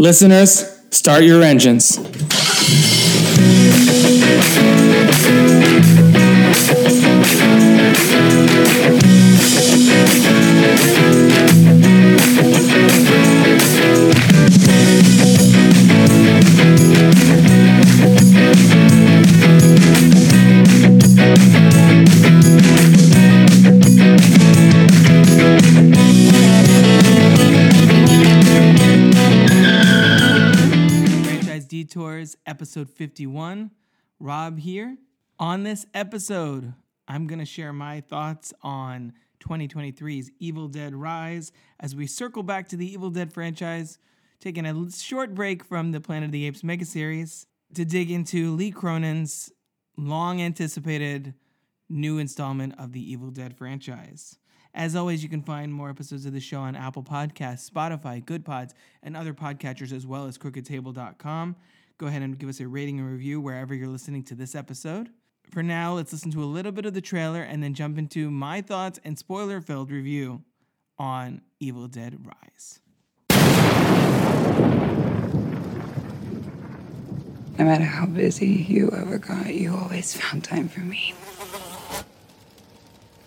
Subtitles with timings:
[0.00, 1.98] Listeners, start your engines.
[32.68, 33.70] Episode 51.
[34.20, 34.98] Rob here.
[35.38, 36.74] On this episode,
[37.08, 41.50] I'm going to share my thoughts on 2023's Evil Dead Rise
[41.80, 43.98] as we circle back to the Evil Dead franchise,
[44.38, 48.54] taking a short break from the Planet of the Apes mega series to dig into
[48.54, 49.50] Lee Cronin's
[49.96, 51.32] long anticipated
[51.88, 54.38] new installment of the Evil Dead franchise.
[54.74, 58.74] As always, you can find more episodes of the show on Apple Podcasts, Spotify, Goodpods,
[59.02, 61.56] and other podcatchers, as well as crookedtable.com.
[61.98, 65.10] Go ahead and give us a rating and review wherever you're listening to this episode.
[65.50, 68.30] For now, let's listen to a little bit of the trailer and then jump into
[68.30, 70.44] my thoughts and spoiler filled review
[70.96, 72.78] on Evil Dead Rise.
[77.58, 81.14] No matter how busy you ever got, you always found time for me.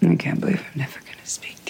[0.02, 1.61] I can't believe I'm never gonna speak to you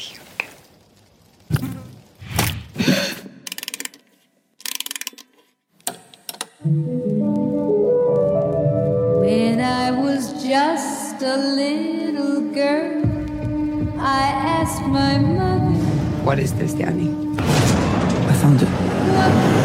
[11.31, 14.23] a little girl, I
[14.59, 15.79] asked my mother
[16.25, 17.09] What is this, Danny?
[17.39, 19.60] I found it.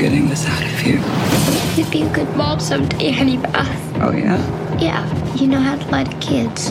[0.00, 0.96] Getting this out of here.
[1.76, 3.96] You'd be a good mom someday, honey bath.
[3.96, 4.78] Uh, oh, yeah?
[4.78, 6.70] Yeah, you know how to lie to kids.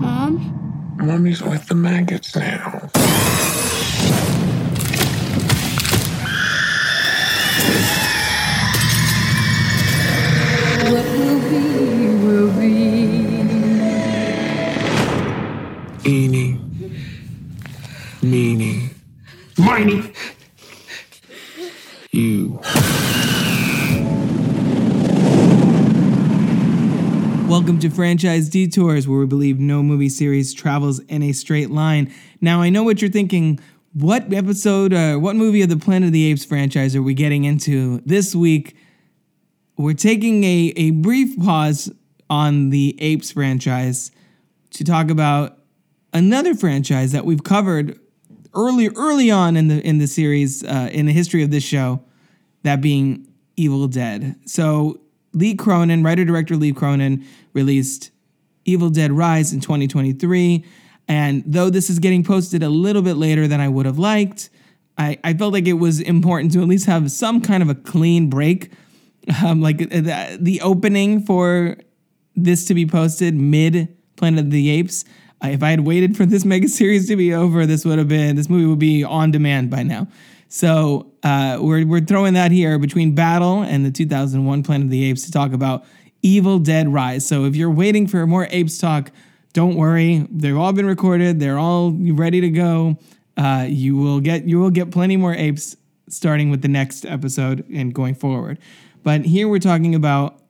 [0.00, 0.96] Mom?
[0.96, 2.90] Mommy's with the maggots now.
[27.94, 32.12] Franchise Detours, where we believe no movie series travels in a straight line.
[32.40, 33.60] Now, I know what you're thinking.
[33.92, 37.44] What episode, uh, what movie of the Planet of the Apes franchise are we getting
[37.44, 38.76] into this week?
[39.76, 41.92] We're taking a, a brief pause
[42.28, 44.10] on the Apes franchise
[44.70, 45.58] to talk about
[46.12, 47.98] another franchise that we've covered
[48.54, 52.02] early early on in the in the series uh, in the history of this show,
[52.62, 54.36] that being Evil Dead.
[54.46, 55.00] So
[55.34, 58.10] Lee Cronin, writer director Lee Cronin, released
[58.64, 60.64] Evil Dead Rise in 2023.
[61.06, 64.48] And though this is getting posted a little bit later than I would have liked,
[64.96, 67.74] I, I felt like it was important to at least have some kind of a
[67.74, 68.72] clean break.
[69.44, 71.76] Um, like uh, the, the opening for
[72.36, 75.04] this to be posted mid Planet of the Apes.
[75.42, 78.08] Uh, if I had waited for this mega series to be over, this would have
[78.08, 80.08] been this movie would be on demand by now.
[80.54, 85.04] So uh, we're we're throwing that here between Battle and the 2001 Planet of the
[85.10, 85.84] Apes to talk about
[86.22, 87.26] Evil Dead Rise.
[87.26, 89.10] So if you're waiting for more Apes talk,
[89.52, 90.28] don't worry.
[90.30, 91.40] They've all been recorded.
[91.40, 92.98] They're all ready to go.
[93.36, 95.76] Uh, you will get you will get plenty more apes
[96.08, 98.60] starting with the next episode and going forward.
[99.02, 100.40] But here we're talking about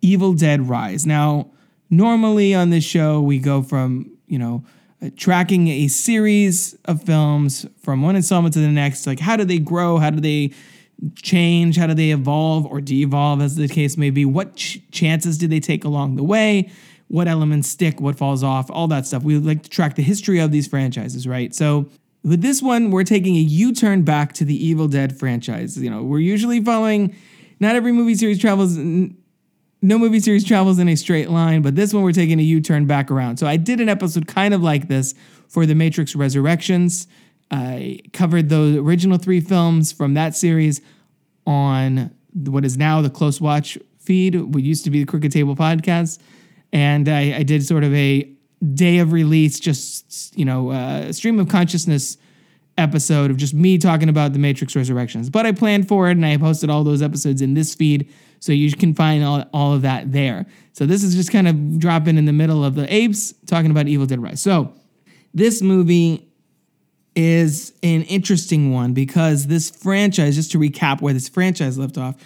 [0.00, 1.06] Evil Dead Rise.
[1.06, 1.50] Now,
[1.90, 4.64] normally on this show we go from you know
[5.16, 9.06] tracking a series of films from one installment to the next.
[9.06, 9.98] Like, how do they grow?
[9.98, 10.52] How do they
[11.16, 11.76] change?
[11.76, 14.24] How do they evolve or de-evolve, as the case may be?
[14.24, 16.70] What ch- chances did they take along the way?
[17.08, 18.00] What elements stick?
[18.00, 18.70] What falls off?
[18.70, 19.22] All that stuff.
[19.22, 21.54] We like to track the history of these franchises, right?
[21.54, 21.88] So
[22.22, 25.78] with this one, we're taking a U-turn back to the Evil Dead franchise.
[25.78, 27.16] You know, we're usually following.
[27.58, 28.78] Not every movie series travels.
[29.82, 32.86] No movie series travels in a straight line, but this one we're taking a U-turn
[32.86, 33.38] back around.
[33.38, 35.14] So I did an episode kind of like this
[35.48, 37.06] for The Matrix Resurrections.
[37.50, 40.80] I covered the original three films from that series
[41.46, 45.56] on what is now the Close Watch feed, what used to be the Crooked Table
[45.56, 46.18] podcast,
[46.72, 48.30] and I, I did sort of a
[48.74, 52.18] day of release, just you know, uh, stream of consciousness
[52.78, 55.30] episode of just me talking about the Matrix Resurrections.
[55.30, 58.52] But I planned for it, and I posted all those episodes in this feed, so
[58.52, 60.46] you can find all, all of that there.
[60.72, 63.86] So this is just kind of dropping in the middle of the apes talking about
[63.86, 64.40] Evil Dead Rise.
[64.40, 64.72] So
[65.32, 66.26] this movie
[67.14, 72.16] is an interesting one because this franchise, just to recap where this franchise left off,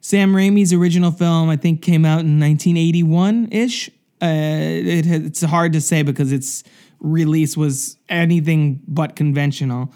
[0.00, 3.88] Sam Raimi's original film, I think, came out in 1981 ish.
[4.22, 6.64] Uh, it, it's hard to say because its
[7.00, 9.92] release was anything but conventional.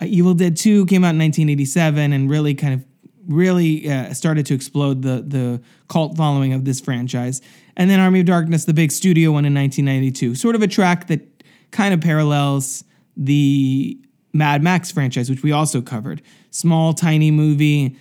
[0.00, 2.84] Uh, Evil Dead 2 came out in 1987 and really kind of
[3.26, 7.40] really uh, started to explode the the cult following of this franchise.
[7.76, 11.06] And then Army of Darkness, the big studio one in 1992, sort of a track
[11.06, 12.84] that kind of parallels
[13.16, 13.98] the
[14.32, 16.22] Mad Max franchise, which we also covered.
[16.50, 17.96] Small, tiny movie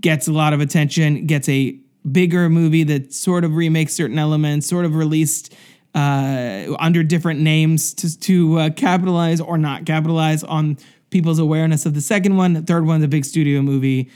[0.00, 1.78] gets a lot of attention, gets a
[2.10, 5.54] bigger movie that sort of remakes certain elements, sort of released
[5.94, 10.78] uh, under different names to, to uh, capitalize or not capitalize on
[11.10, 12.52] people's awareness of the second one.
[12.52, 14.10] The third one's a big studio movie.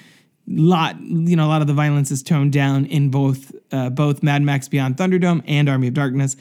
[0.46, 4.23] Lot, you know, a lot of the violence is toned down in both uh, both
[4.23, 6.37] Mad Max Beyond Thunderdome and Army of Darkness,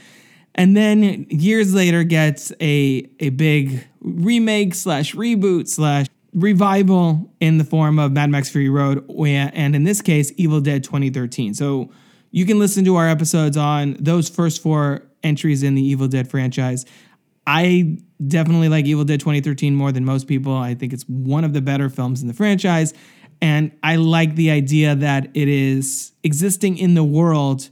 [0.55, 7.63] and then years later gets a a big remake slash reboot slash revival in the
[7.63, 11.53] form of Mad Max Fury Road, and in this case, Evil Dead 2013.
[11.53, 11.89] So
[12.31, 16.29] you can listen to our episodes on those first four entries in the Evil Dead
[16.29, 16.85] franchise.
[17.45, 20.55] I definitely like Evil Dead 2013 more than most people.
[20.55, 22.94] I think it's one of the better films in the franchise.
[23.44, 27.72] And I like the idea that it is existing in the world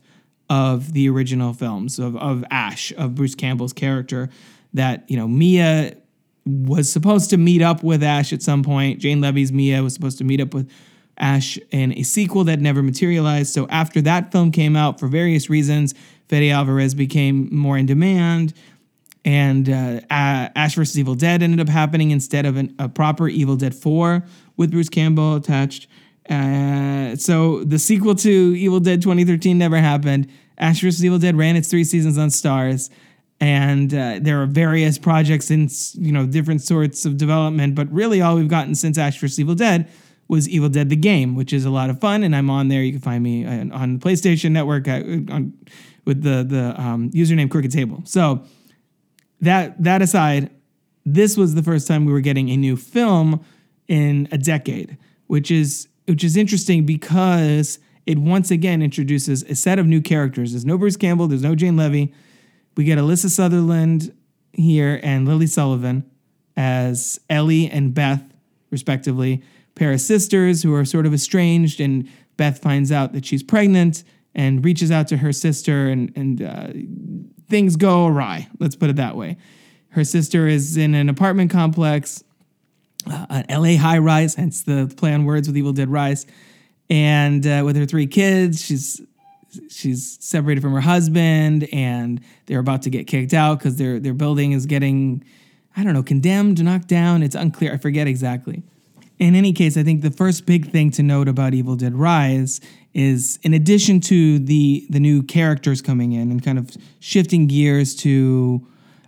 [0.49, 4.27] of the original films of, of Ash, of Bruce Campbell's character.
[4.73, 5.95] That, you know, Mia
[6.45, 8.99] was supposed to meet up with Ash at some point.
[8.99, 10.69] Jane Levy's Mia was supposed to meet up with
[11.17, 13.53] Ash in a sequel that never materialized.
[13.53, 15.93] So after that film came out, for various reasons,
[16.27, 18.53] Fede Alvarez became more in demand,
[19.23, 20.99] and uh, Ash vs.
[20.99, 24.25] Evil Dead ended up happening instead of an, a proper Evil Dead 4
[24.61, 25.87] with Bruce Campbell attached.
[26.29, 30.31] Uh, so the sequel to Evil Dead 2013 never happened.
[30.57, 31.03] Ash vs.
[31.03, 32.89] Evil Dead ran its three seasons on Starz,
[33.41, 38.21] and uh, there are various projects in you know different sorts of development but really
[38.21, 39.89] all we've gotten since ash vs evil dead
[40.27, 42.83] was evil dead the game which is a lot of fun and i'm on there
[42.83, 45.01] you can find me on the playstation network uh,
[45.33, 45.53] on,
[46.05, 48.43] with the the um, username crooked table so
[49.41, 50.49] that that aside
[51.03, 53.43] this was the first time we were getting a new film
[53.91, 54.97] in a decade
[55.27, 60.53] which is which is interesting because it once again introduces a set of new characters
[60.53, 62.13] there's no bruce campbell there's no jane levy
[62.77, 64.13] we get Alyssa Sutherland
[64.53, 66.09] here and Lily Sullivan
[66.55, 68.23] as Ellie and Beth,
[68.69, 69.43] respectively,
[69.75, 71.79] pair of sisters who are sort of estranged.
[71.79, 76.41] And Beth finds out that she's pregnant and reaches out to her sister, and, and
[76.41, 76.67] uh,
[77.49, 78.47] things go awry.
[78.59, 79.37] Let's put it that way.
[79.89, 82.23] Her sister is in an apartment complex,
[83.07, 86.25] uh, an LA high rise, hence the play on words with Evil Dead Rise.
[86.89, 89.01] And uh, with her three kids, she's
[89.69, 94.13] she's separated from her husband and they're about to get kicked out because their their
[94.13, 95.23] building is getting
[95.75, 97.23] I don't know condemned, knocked down.
[97.23, 97.73] It's unclear.
[97.73, 98.63] I forget exactly.
[99.19, 102.59] In any case, I think the first big thing to note about Evil Dead Rise
[102.93, 107.95] is, in addition to the the new characters coming in and kind of shifting gears
[107.97, 108.67] to,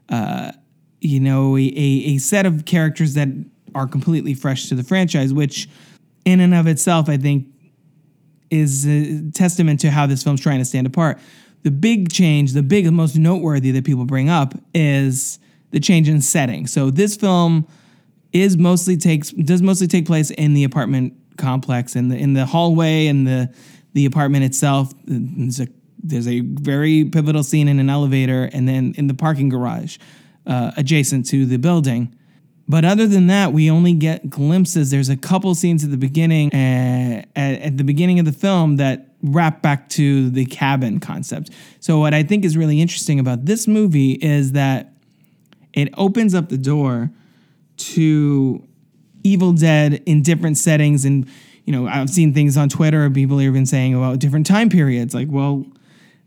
[0.10, 0.52] uh,
[1.02, 3.28] you know, a, a set of characters that
[3.76, 5.70] are completely fresh to the franchise, which
[6.26, 7.48] in and of itself, I think
[8.50, 11.20] is a testament to how this film's trying to stand apart.
[11.64, 15.40] The big change, the big, most noteworthy that people bring up is
[15.72, 16.68] the change in setting.
[16.68, 17.68] So this film
[18.32, 22.46] is mostly takes does mostly take place in the apartment complex in the in the
[22.46, 23.54] hallway and the
[23.94, 24.94] the apartment itself.
[25.06, 25.68] There's a
[26.04, 29.98] there's a very pivotal scene in an elevator and then in the parking garage
[30.46, 32.14] uh, adjacent to the building.
[32.68, 34.90] But other than that, we only get glimpses.
[34.90, 38.78] There's a couple scenes at the beginning, uh, at, at the beginning of the film
[38.78, 41.50] that wrap back to the cabin concept.
[41.80, 44.94] So what I think is really interesting about this movie is that
[45.74, 47.12] it opens up the door
[47.78, 48.66] to
[49.24, 51.06] Evil Dead in different settings.
[51.06, 51.28] And,
[51.66, 55.14] you know, I've seen things on Twitter, of people even saying about different time periods.
[55.14, 55.66] Like, well,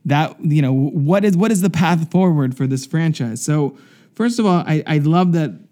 [0.04, 3.42] that, you know, what is what is the path forward for this franchise?
[3.42, 3.76] So,
[4.14, 5.65] first of all, I, I love that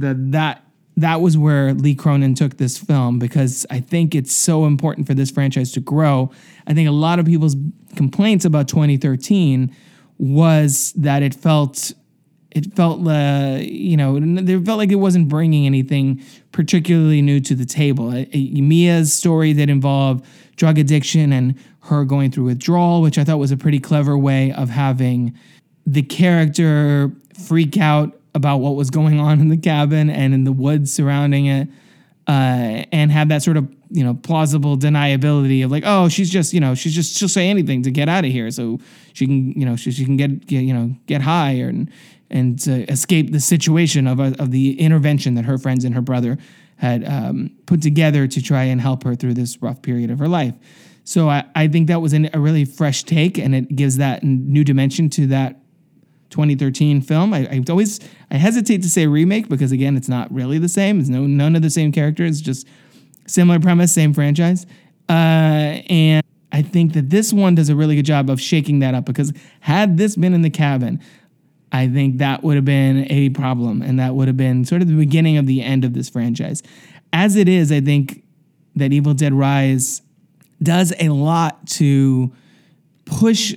[0.00, 0.64] that that
[0.96, 5.14] that was where Lee Cronin took this film because I think it's so important for
[5.14, 6.32] this franchise to grow.
[6.66, 7.54] I think a lot of people's
[7.94, 9.74] complaints about 2013
[10.18, 11.92] was that it felt
[12.50, 17.54] it felt uh, you know it felt like it wasn't bringing anything particularly new to
[17.54, 18.10] the table.
[18.10, 20.24] Uh, Mia's story that involved
[20.56, 24.52] drug addiction and her going through withdrawal, which I thought was a pretty clever way
[24.52, 25.38] of having
[25.86, 30.52] the character freak out about what was going on in the cabin and in the
[30.52, 31.68] woods surrounding it,
[32.26, 36.54] uh, and have that sort of you know plausible deniability of like, oh, she's just
[36.54, 38.78] you know she's just she'll say anything to get out of here, so
[39.12, 41.90] she can you know she, she can get, get you know get high and
[42.30, 46.38] and escape the situation of of the intervention that her friends and her brother
[46.76, 50.28] had um, put together to try and help her through this rough period of her
[50.28, 50.54] life.
[51.02, 54.22] So I, I think that was an, a really fresh take, and it gives that
[54.22, 55.58] new dimension to that
[56.30, 57.32] 2013 film.
[57.32, 61.00] I, I always I hesitate to say remake because again, it's not really the same.
[61.00, 62.66] It's no none of the same characters, just
[63.26, 64.66] similar premise, same franchise.
[65.08, 68.94] Uh, and I think that this one does a really good job of shaking that
[68.94, 71.00] up because had this been in the cabin,
[71.72, 74.88] I think that would have been a problem and that would have been sort of
[74.88, 76.62] the beginning of the end of this franchise.
[77.12, 78.22] As it is, I think
[78.76, 80.02] that Evil Dead Rise
[80.62, 82.32] does a lot to
[83.04, 83.54] push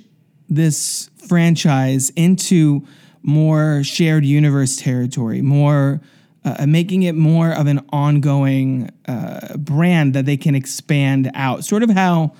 [0.49, 2.85] this franchise into
[3.23, 6.01] more shared universe territory, more
[6.43, 11.63] uh, making it more of an ongoing uh, brand that they can expand out.
[11.63, 12.33] Sort of how,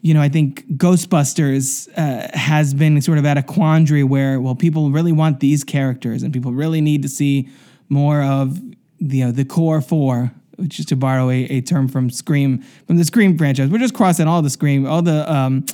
[0.00, 4.54] you know, I think Ghostbusters uh, has been sort of at a quandary where, well,
[4.54, 7.48] people really want these characters and people really need to see
[7.88, 8.60] more of
[9.00, 12.98] you know the core four which is to borrow a, a term from Scream, from
[12.98, 13.70] the Scream franchise.
[13.70, 15.64] We're just crossing all the Scream, all the um,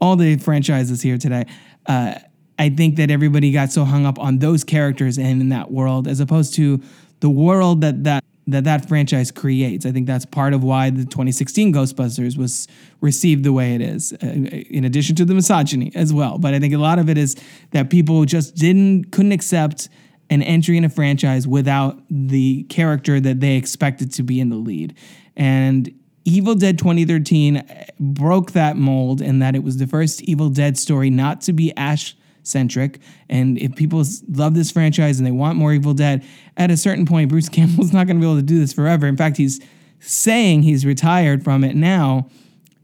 [0.00, 1.46] all the franchises here today
[1.86, 2.14] uh,
[2.58, 6.08] I think that everybody got so hung up on those characters and in that world,
[6.08, 6.80] as opposed to
[7.20, 9.84] the world that that that that franchise creates.
[9.84, 12.68] I think that's part of why the 2016 Ghostbusters was
[13.00, 16.38] received the way it is, uh, in addition to the misogyny as well.
[16.38, 17.36] But I think a lot of it is
[17.72, 19.88] that people just didn't couldn't accept
[20.30, 24.56] an entry in a franchise without the character that they expected to be in the
[24.56, 24.94] lead.
[25.36, 25.92] And
[26.26, 30.76] Evil Dead 2013 eh, broke that mold in that it was the first Evil Dead
[30.76, 32.98] story not to be Ash centric.
[33.28, 36.24] And if people love this franchise and they want more Evil Dead,
[36.56, 39.06] at a certain point, Bruce Campbell's not going to be able to do this forever.
[39.06, 39.60] In fact, he's
[40.00, 42.28] saying he's retired from it now.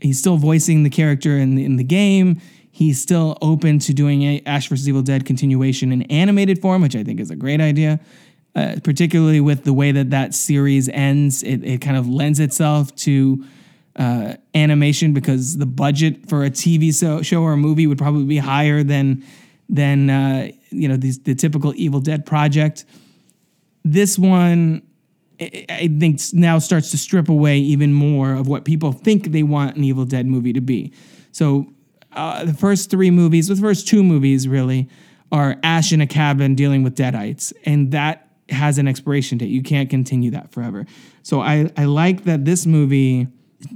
[0.00, 2.40] He's still voicing the character in the, in the game.
[2.70, 4.88] He's still open to doing a Ash vs.
[4.88, 8.00] Evil Dead continuation in animated form, which I think is a great idea
[8.54, 11.42] uh, particularly with the way that that series ends.
[11.42, 13.44] It, it kind of lends itself to
[13.96, 18.24] uh, animation because the budget for a TV show, show or a movie would probably
[18.24, 19.24] be higher than
[19.68, 22.84] than uh, you know these, the typical Evil Dead project.
[23.84, 24.82] This one,
[25.40, 29.76] I think, now starts to strip away even more of what people think they want
[29.76, 30.92] an Evil Dead movie to be.
[31.32, 31.72] So
[32.12, 34.88] uh, the first three movies, the first two movies really,
[35.32, 39.48] are Ash in a cabin dealing with deadites, and that has an expiration date.
[39.48, 40.86] You can't continue that forever.
[41.22, 43.28] So I, I like that this movie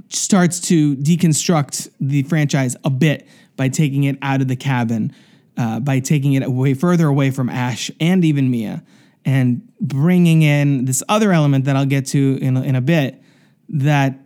[0.09, 5.13] starts to deconstruct the franchise a bit by taking it out of the cabin,
[5.57, 8.83] uh, by taking it away further away from Ash and even Mia,
[9.25, 13.21] and bringing in this other element that I'll get to in, in a bit
[13.69, 14.19] that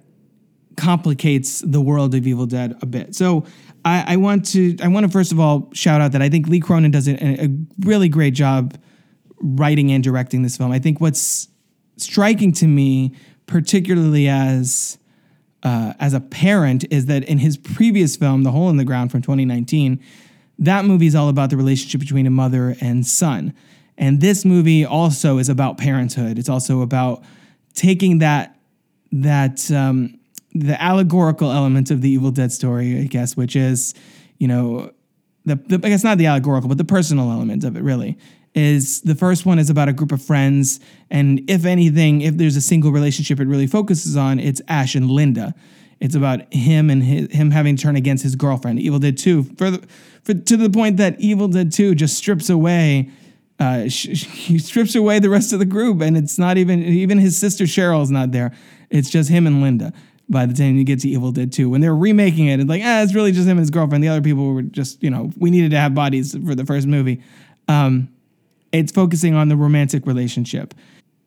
[0.77, 3.15] complicates the world of Evil Dead a bit.
[3.15, 3.45] So
[3.83, 6.47] I, I want to I want to first of all shout out that I think
[6.47, 8.77] Lee Cronin does a, a really great job
[9.41, 10.71] writing and directing this film.
[10.71, 11.47] I think what's
[11.97, 14.97] striking to me, particularly as
[15.63, 19.11] uh, as a parent, is that in his previous film, The Hole in the Ground
[19.11, 20.01] from 2019,
[20.57, 23.53] that movie is all about the relationship between a mother and son.
[23.97, 26.39] And this movie also is about parenthood.
[26.39, 27.23] It's also about
[27.73, 28.57] taking that
[29.11, 30.17] that um,
[30.53, 33.93] the allegorical element of the Evil Dead story, I guess, which is,
[34.37, 34.91] you know,
[35.45, 38.17] the, the I guess not the allegorical, but the personal element of it, really,
[38.53, 40.79] is the first one is about a group of friends
[41.09, 45.09] and if anything if there's a single relationship it really focuses on it's ash and
[45.09, 45.55] linda
[46.01, 49.43] it's about him and his, him having to turn against his girlfriend evil dead 2
[49.57, 49.87] for, the,
[50.23, 53.09] for to the point that evil dead 2 just strips away
[53.59, 57.37] uh, he strips away the rest of the group and it's not even even his
[57.37, 58.51] sister cheryl's not there
[58.89, 59.93] it's just him and linda
[60.31, 61.69] by the time you get to Evil Dead 2.
[61.69, 64.01] When they're remaking it, it's like, ah, it's really just him and his girlfriend.
[64.01, 66.87] The other people were just, you know, we needed to have bodies for the first
[66.87, 67.21] movie.
[67.67, 68.07] Um,
[68.71, 70.73] it's focusing on the romantic relationship.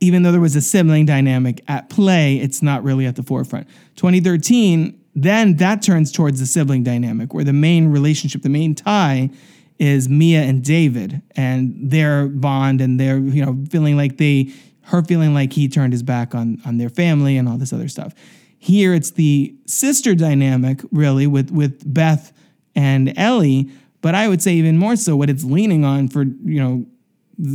[0.00, 3.68] Even though there was a sibling dynamic at play, it's not really at the forefront.
[3.96, 9.30] 2013, then that turns towards the sibling dynamic, where the main relationship, the main tie,
[9.78, 15.02] is Mia and David and their bond and their, you know, feeling like they, her
[15.02, 18.14] feeling like he turned his back on on their family and all this other stuff.
[18.58, 22.32] Here it's the sister dynamic, really, with with Beth
[22.74, 23.70] and Ellie.
[24.00, 26.86] But I would say even more so, what it's leaning on for you know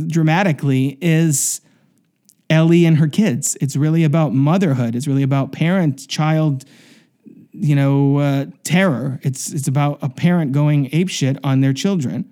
[0.06, 1.60] dramatically is
[2.48, 3.56] Ellie and her kids.
[3.60, 4.94] It's really about motherhood.
[4.94, 6.64] It's really about parent child,
[7.52, 9.20] you know, uh, terror.
[9.22, 12.30] It's it's about a parent going apeshit on their children,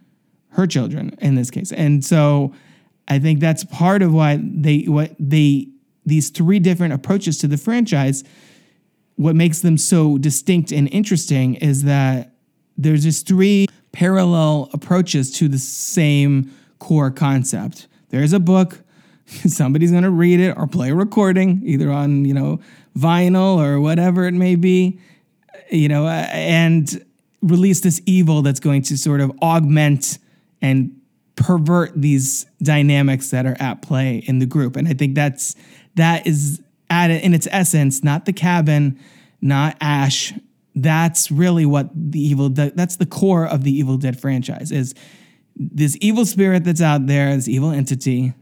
[0.50, 1.72] her children in this case.
[1.72, 2.52] And so,
[3.06, 5.68] I think that's part of why they what they
[6.04, 8.24] these three different approaches to the franchise.
[9.16, 12.34] What makes them so distinct and interesting is that
[12.76, 17.86] there's just three parallel approaches to the same core concept.
[18.10, 18.80] There's a book,
[19.26, 22.60] somebody's going to read it or play a recording either on, you know,
[22.96, 24.98] vinyl or whatever it may be,
[25.70, 27.04] you know, and
[27.42, 30.18] release this evil that's going to sort of augment
[30.60, 30.94] and
[31.36, 34.74] pervert these dynamics that are at play in the group.
[34.74, 35.54] And I think that's
[35.94, 38.98] that is at in its essence not the cabin,
[39.40, 40.32] not Ash,
[40.74, 44.94] that's really what the evil that's the core of the evil dead franchise is
[45.58, 48.32] this evil spirit that's out there this evil entity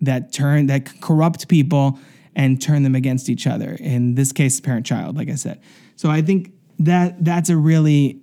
[0.00, 1.98] that turn that corrupt people
[2.36, 5.60] and turn them against each other in this case parent child like i said
[5.96, 8.20] so i think that that's a really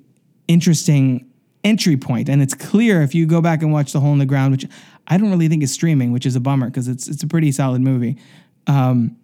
[0.48, 1.28] interesting
[1.64, 4.26] entry point and it's clear if you go back and watch the hole in the
[4.26, 4.66] ground which
[5.08, 7.52] i don't really think is streaming which is a bummer because it's it's a pretty
[7.52, 8.18] solid movie
[8.68, 9.18] um,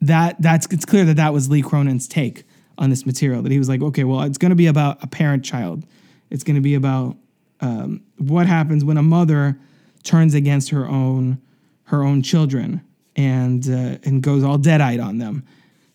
[0.00, 2.44] that that's it's clear that that was lee cronin's take
[2.78, 5.06] on this material that he was like, okay, well, it's going to be about a
[5.06, 5.86] parent child.
[6.30, 7.16] It's going to be about
[7.60, 9.58] um, what happens when a mother
[10.02, 11.40] turns against her own
[11.84, 12.80] her own children
[13.14, 15.44] and uh, and goes all dead-eyed on them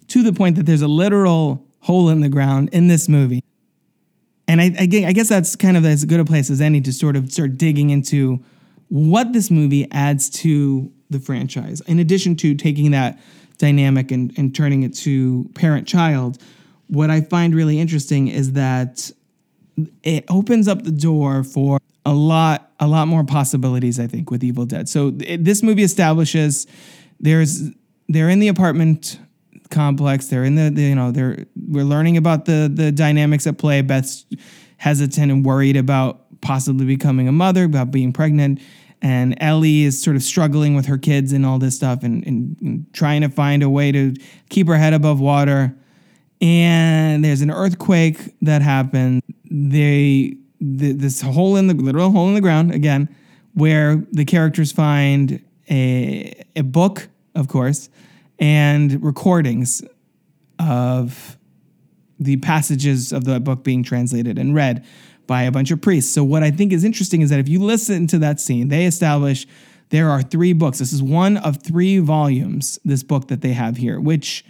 [0.07, 3.43] to the point that there's a literal hole in the ground in this movie.
[4.47, 6.91] And I, I, I guess that's kind of as good a place as any to
[6.91, 8.43] sort of start digging into
[8.89, 11.81] what this movie adds to the franchise.
[11.81, 13.19] In addition to taking that
[13.57, 16.37] dynamic and, and turning it to parent child,
[16.87, 19.09] what I find really interesting is that
[20.03, 24.43] it opens up the door for a lot a lot more possibilities I think with
[24.43, 24.89] Evil Dead.
[24.89, 26.67] So it, this movie establishes
[27.19, 27.69] there's
[28.09, 29.19] they're in the apartment
[29.69, 30.27] complex.
[30.27, 33.81] They're in the, the, you know they're we're learning about the the dynamics at play.
[33.81, 34.25] Beth's
[34.77, 38.59] hesitant and worried about possibly becoming a mother, about being pregnant.
[39.03, 42.55] And Ellie is sort of struggling with her kids and all this stuff and, and,
[42.61, 44.13] and trying to find a way to
[44.49, 45.75] keep her head above water
[46.41, 49.21] and there's an earthquake that happened.
[49.53, 53.13] They the, this hole in the literal hole in the ground again,
[53.53, 57.89] where the characters find a a book, of course,
[58.39, 59.81] and recordings
[60.57, 61.37] of
[62.17, 64.85] the passages of the book being translated and read
[65.27, 66.13] by a bunch of priests.
[66.13, 68.85] So what I think is interesting is that if you listen to that scene, they
[68.85, 69.47] establish
[69.89, 70.79] there are three books.
[70.79, 74.45] This is one of three volumes, this book that they have here, which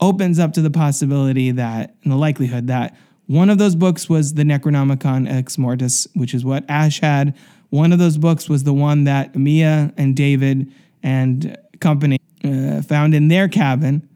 [0.00, 4.34] opens up to the possibility that, and the likelihood that one of those books was
[4.34, 7.36] the Necronomicon Ex Mortis, which is what Ash had.
[7.70, 13.14] One of those books was the one that Mia and David and company uh, found
[13.14, 14.08] in their cabin.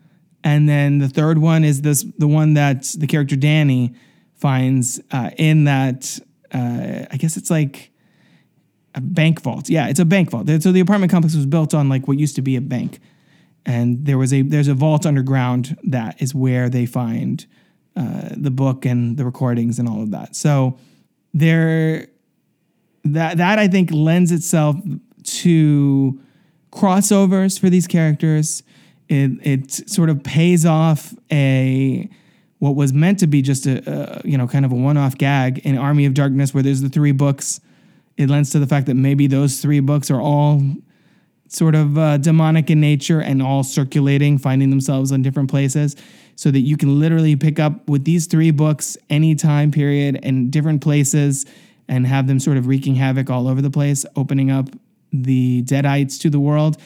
[0.45, 3.95] And then the third one is this the one that the character Danny
[4.35, 6.19] finds uh, in that
[6.53, 7.91] uh, I guess it's like
[8.95, 9.69] a bank vault.
[9.69, 10.49] Yeah, it's a bank vault.
[10.63, 13.01] So the apartment complex was built on like what used to be a bank
[13.69, 17.47] and there was a there's a vault underground that is where they find
[17.99, 20.37] uh, the book and the recordings and all of that.
[20.37, 20.79] So
[21.35, 22.07] there
[23.05, 24.77] that that I think lends itself
[25.25, 26.21] to
[26.71, 28.63] crossovers for these characters.
[29.09, 32.09] It it sort of pays off a
[32.59, 35.59] what was meant to be just a, a you know kind of a one-off gag
[35.59, 37.61] in Army of Darkness where there's the three books.
[38.17, 40.63] It lends to the fact that maybe those three books are all
[41.49, 45.97] sort of uh, demonic in nature and all circulating, finding themselves in different places,
[46.37, 50.51] so that you can literally pick up with these three books any time period and
[50.51, 51.47] different places
[51.89, 54.69] and have them sort of wreaking havoc all over the place, opening up
[55.13, 56.77] the Deadites to the world.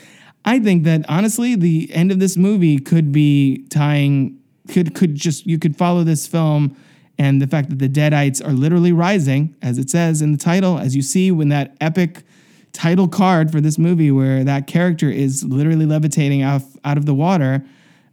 [0.44, 5.46] I think that honestly, the end of this movie could be tying, could could just
[5.46, 6.76] you could follow this film
[7.18, 10.78] and the fact that the Deadites are literally rising, as it says in the title,
[10.78, 12.24] as you see when that epic
[12.72, 17.14] title card for this movie where that character is literally levitating out, out of the
[17.14, 17.64] water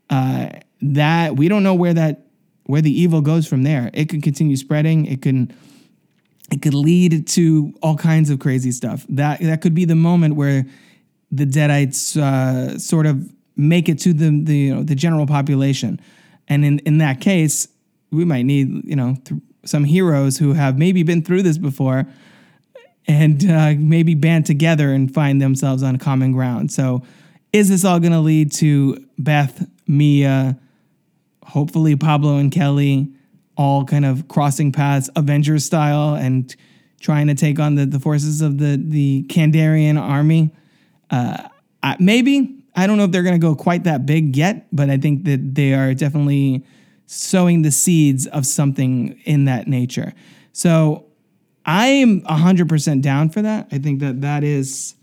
[0.10, 0.50] uh,
[0.82, 2.26] that we don't know where that
[2.66, 3.90] where the evil goes from there.
[3.96, 5.08] It can continue spreading.
[5.08, 5.52] It can
[6.52, 9.06] it could lead to all kinds of crazy stuff.
[9.10, 10.66] That that could be the moment where
[11.32, 16.00] the Deadites uh, sort of make it to the the you know, the general population,
[16.48, 17.68] and in in that case,
[18.12, 22.06] we might need you know th- some heroes who have maybe been through this before,
[23.08, 26.72] and uh, maybe band together and find themselves on common ground.
[26.72, 27.04] So,
[27.52, 30.60] is this all going to lead to Beth, Mia,
[31.44, 33.12] hopefully Pablo and Kelly?
[33.60, 36.56] all kind of crossing paths, Avengers style, and
[37.02, 40.50] trying to take on the, the forces of the the Kandarian army.
[41.12, 41.50] Uh,
[42.00, 44.96] maybe I don't know if they're going to go quite that big yet, but I
[44.96, 46.64] think that they are definitely
[47.06, 50.14] sowing the seeds of something in that nature.
[50.54, 51.08] So
[51.66, 53.68] I am hundred percent down for that.
[53.72, 54.96] I think that that is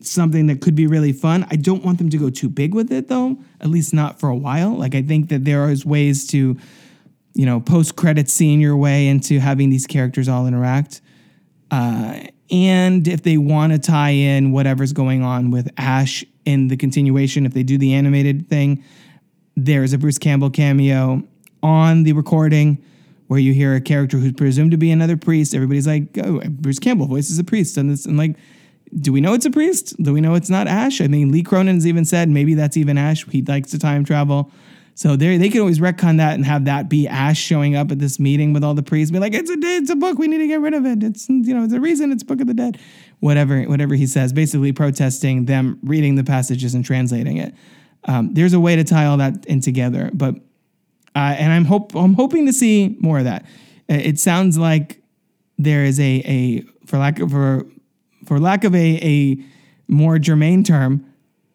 [0.00, 1.46] something that could be really fun.
[1.50, 4.28] I don't want them to go too big with it though, at least not for
[4.28, 4.76] a while.
[4.76, 6.56] Like I think that there is ways to
[7.34, 11.00] you know, post credit scene your way into having these characters all interact.
[11.70, 16.76] Uh, and if they want to tie in whatever's going on with Ash in the
[16.76, 18.84] continuation, if they do the animated thing,
[19.56, 21.22] there's a Bruce Campbell cameo
[21.62, 22.82] on the recording
[23.32, 25.54] where you hear a character who's presumed to be another priest.
[25.54, 27.78] Everybody's like, oh, Bruce Campbell voices a priest.
[27.78, 28.36] And, this, and like,
[29.00, 29.96] do we know it's a priest?
[30.02, 31.00] Do we know it's not Ash?
[31.00, 33.24] I mean, Lee Cronin's even said maybe that's even Ash.
[33.30, 34.52] He likes to time travel.
[34.94, 37.98] So they they could always retcon that and have that be Ash showing up at
[37.98, 40.18] this meeting with all the priests, be like, "It's a it's a book.
[40.18, 41.02] We need to get rid of it.
[41.02, 42.78] It's you know the reason it's Book of the Dead."
[43.20, 47.54] Whatever whatever he says, basically protesting them reading the passages and translating it.
[48.04, 50.34] Um, there's a way to tie all that in together, but
[51.14, 53.44] uh, and I'm hope I'm hoping to see more of that.
[53.90, 55.02] Uh, it sounds like
[55.58, 57.66] there is a a for lack of for
[58.26, 59.44] for lack of a a
[59.88, 61.04] more germane term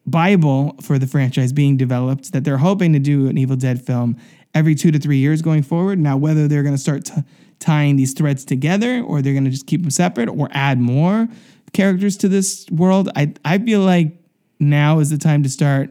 [0.06, 4.16] Bible for the franchise being developed that they're hoping to do an Evil Dead film
[4.54, 5.98] every two to three years going forward.
[5.98, 7.22] Now, whether they're going to start t-
[7.58, 11.28] tying these threads together or they're going to just keep them separate or add more
[11.72, 14.16] characters to this world, I, I feel like
[14.58, 15.90] now is the time to start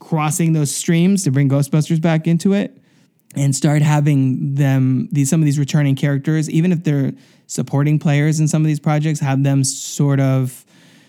[0.00, 2.77] crossing those streams to bring Ghostbusters back into it
[3.34, 7.12] and start having them these some of these returning characters even if they're
[7.46, 10.64] supporting players in some of these projects have them sort of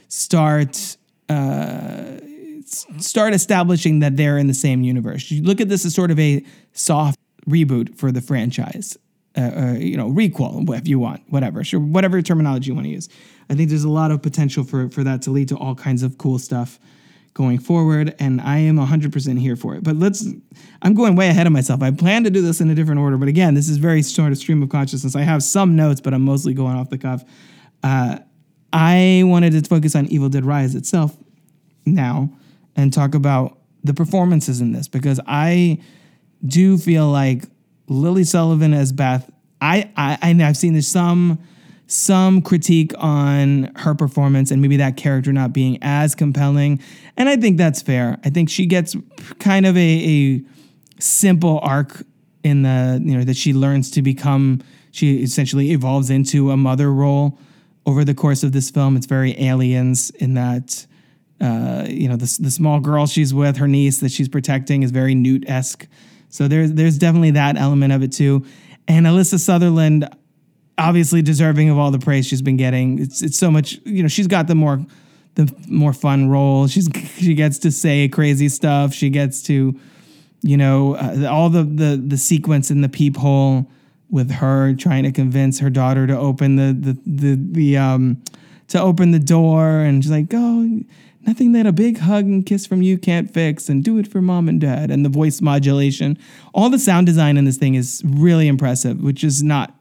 [0.08, 0.98] start
[1.30, 2.18] uh,
[2.66, 5.30] start establishing that they're in the same universe.
[5.32, 8.98] You look at this as sort of a soft reboot for the franchise.
[9.38, 12.92] Uh, uh, you know, requel if you want, whatever, sure, whatever terminology you want to
[12.92, 13.08] use.
[13.50, 16.02] I think there's a lot of potential for for that to lead to all kinds
[16.02, 16.80] of cool stuff
[17.40, 19.82] going forward, and I am 100% here for it.
[19.82, 20.28] But let's,
[20.82, 21.82] I'm going way ahead of myself.
[21.82, 24.34] I plan to do this in a different order, but again, this is very sort
[24.34, 25.16] of stream of consciousness.
[25.16, 27.24] I have some notes, but I'm mostly going off the cuff.
[27.82, 28.20] Uh,
[28.74, 31.16] I wanted to focus on Evil Dead Rise itself
[31.86, 32.30] now
[32.76, 35.82] and talk about the performances in this because I
[36.46, 37.46] do feel like
[37.88, 39.32] Lily Sullivan as Beth.
[39.62, 41.40] I I I've seen some
[41.90, 46.80] some critique on her performance and maybe that character not being as compelling,
[47.18, 48.18] and I think that's fair.
[48.24, 48.96] I think she gets
[49.40, 50.42] kind of a, a
[51.02, 52.04] simple arc
[52.44, 54.62] in the you know that she learns to become.
[54.92, 57.38] She essentially evolves into a mother role
[57.86, 58.96] over the course of this film.
[58.96, 60.88] It's very aliens in that
[61.42, 64.92] uh, you know, the, the small girl she's with, her niece that she's protecting is
[64.92, 65.88] very Newt esque.
[66.30, 68.46] So there's there's definitely that element of it too.
[68.88, 70.08] And Alyssa Sutherland,
[70.80, 73.00] obviously deserving of all the praise she's been getting.
[73.00, 73.80] It's it's so much.
[73.86, 74.86] You know, she's got the more
[75.36, 76.68] the more fun role.
[76.68, 78.94] She's she gets to say crazy stuff.
[78.94, 79.80] She gets to,
[80.42, 83.70] you know, uh, all the the the sequence in the peephole
[84.10, 88.22] with her trying to convince her daughter to open the the the the um
[88.70, 90.40] to open the door and she's like, go.
[90.40, 90.82] Oh,
[91.22, 94.22] nothing that a big hug and kiss from you can't fix, and do it for
[94.22, 94.90] mom and dad.
[94.90, 96.18] And the voice modulation,
[96.54, 99.79] all the sound design in this thing is really impressive, which is not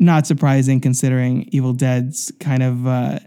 [0.00, 3.18] not surprising considering Evil Dead's kind of uh,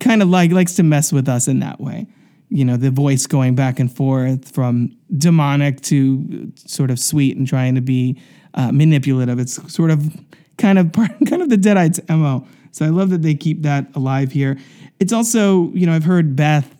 [0.00, 2.06] kind of like likes to mess with us in that way.
[2.48, 7.46] You know, the voice going back and forth from demonic to sort of sweet and
[7.46, 8.20] trying to be
[8.54, 9.38] uh, manipulative.
[9.38, 10.14] It's sort of
[10.58, 12.46] kind of part, kind of the Deadites mo.
[12.72, 14.58] So I love that they keep that alive here.
[15.00, 16.74] It's also, you know, I've heard Beth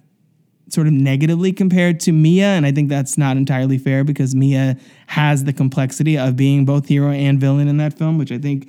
[0.69, 4.77] sort of negatively compared to Mia, and I think that's not entirely fair because Mia
[5.07, 8.69] has the complexity of being both hero and villain in that film, which I think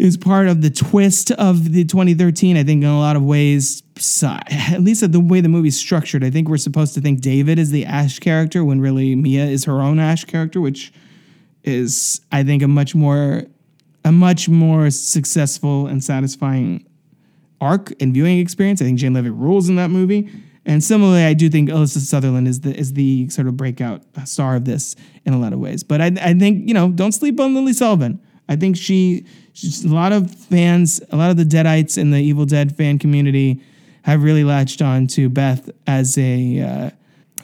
[0.00, 2.56] is part of the twist of the 2013.
[2.56, 3.82] I think in a lot of ways,
[4.24, 7.70] at least the way the movie's structured, I think we're supposed to think David is
[7.70, 10.92] the Ash character when really Mia is her own Ash character, which
[11.64, 13.44] is I think a much more
[14.04, 16.86] a much more successful and satisfying
[17.60, 18.80] arc and viewing experience.
[18.80, 20.30] I think Jane Levy rules in that movie.
[20.64, 24.56] And similarly, I do think Alyssa Sutherland is the is the sort of breakout star
[24.56, 25.82] of this in a lot of ways.
[25.82, 28.20] But I, I think you know don't sleep on Lily Sullivan.
[28.50, 29.24] I think she,
[29.84, 33.60] a lot of fans, a lot of the Deadites in the Evil Dead fan community
[34.02, 36.90] have really latched on to Beth as a uh,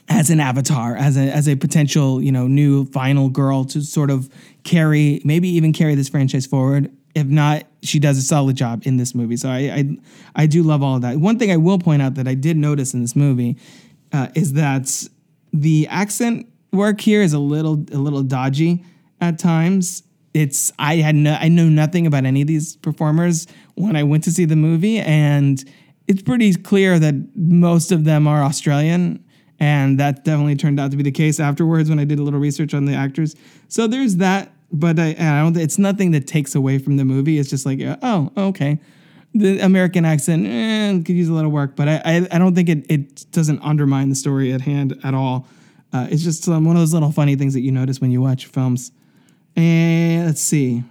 [0.09, 4.09] as an avatar, as a as a potential you know new final girl to sort
[4.09, 4.29] of
[4.63, 6.91] carry, maybe even carry this franchise forward.
[7.13, 9.37] If not, she does a solid job in this movie.
[9.37, 9.97] So I I,
[10.35, 11.17] I do love all of that.
[11.17, 13.57] One thing I will point out that I did notice in this movie
[14.11, 15.07] uh, is that
[15.53, 18.83] the accent work here is a little a little dodgy
[19.19, 20.03] at times.
[20.37, 24.23] It's I had no I know nothing about any of these performers when I went
[24.25, 25.63] to see the movie, and
[26.07, 29.25] it's pretty clear that most of them are Australian,
[29.59, 32.39] and that definitely turned out to be the case afterwards when I did a little
[32.39, 33.35] research on the actors.
[33.67, 35.57] So there's that, but I, I don't.
[35.57, 37.39] It's nothing that takes away from the movie.
[37.39, 38.79] It's just like oh okay,
[39.33, 42.69] the American accent eh, could use a little work, but I I, I don't think
[42.69, 45.47] it it doesn't undermine the story at hand at all.
[45.91, 48.21] Uh, it's just um, one of those little funny things that you notice when you
[48.21, 48.91] watch films.
[49.57, 50.83] And let's see.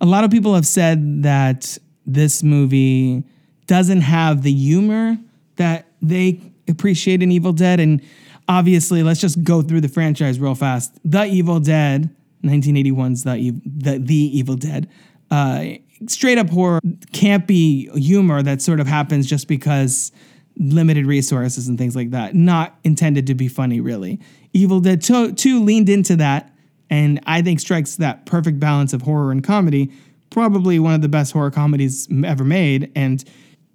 [0.00, 3.22] A lot of people have said that this movie
[3.66, 5.16] doesn't have the humor
[5.56, 7.80] that they appreciate in Evil Dead.
[7.80, 8.02] And
[8.48, 10.98] obviously, let's just go through the franchise real fast.
[11.04, 12.10] The Evil Dead,
[12.44, 14.88] 1981's The, Ev- the, the Evil Dead,
[15.30, 15.64] uh,
[16.06, 16.80] straight up horror,
[17.12, 20.12] campy humor that sort of happens just because
[20.56, 22.34] limited resources and things like that.
[22.34, 24.18] Not intended to be funny, really.
[24.52, 26.52] Evil Dead 2, 2 leaned into that
[26.90, 29.92] and I think strikes that perfect balance of horror and comedy.
[30.30, 33.24] Probably one of the best horror comedies ever made and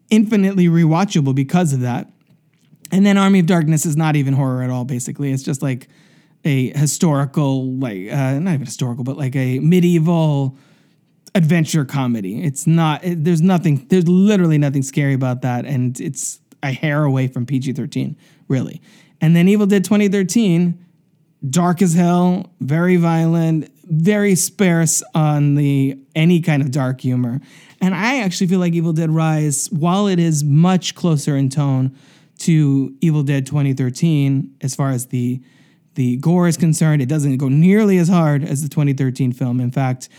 [0.09, 2.11] infinitely rewatchable because of that.
[2.91, 5.31] And then Army of Darkness is not even horror at all, basically.
[5.31, 5.87] It's just like
[6.45, 10.57] a historical, like, uh, not even historical, but like a medieval
[11.33, 12.43] adventure comedy.
[12.43, 15.65] It's not, it, there's nothing, there's literally nothing scary about that.
[15.65, 18.15] And it's a hair away from PG 13,
[18.47, 18.81] really.
[19.21, 20.77] And then Evil Dead 2013,
[21.49, 27.41] dark as hell, very violent, very sparse on the any kind of dark humor.
[27.81, 31.95] And I actually feel like Evil Dead Rise, while it is much closer in tone
[32.39, 35.41] to Evil Dead 2013 as far as the
[35.95, 39.59] the gore is concerned, it doesn't go nearly as hard as the 2013 film.
[39.59, 40.09] In fact,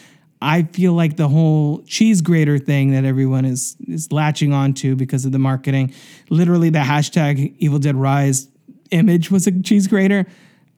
[0.41, 5.25] I feel like the whole cheese grater thing that everyone is is latching onto because
[5.25, 5.93] of the marketing,
[6.29, 8.49] literally the hashtag Evil Dead Rise
[8.91, 10.27] image was a cheese grater.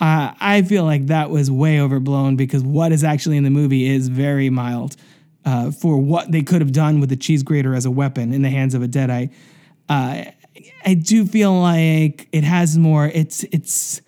[0.00, 3.86] Uh, I feel like that was way overblown because what is actually in the movie
[3.86, 4.96] is very mild
[5.44, 8.42] uh, for what they could have done with the cheese grater as a weapon in
[8.42, 9.32] the hands of a deadite.
[9.88, 10.24] Uh,
[10.84, 13.06] I do feel like it has more.
[13.06, 14.02] It's it's